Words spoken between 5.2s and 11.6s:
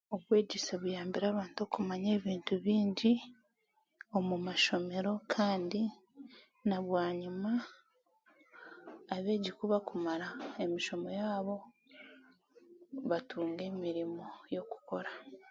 kandi n'abwanyima abeegi kubakumara emishomo yaabo